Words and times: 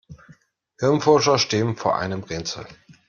Hirnforscher 0.79 1.37
stehen 1.37 1.75
vor 1.75 1.95
einem 1.95 2.23
Rätsel. 2.23 2.65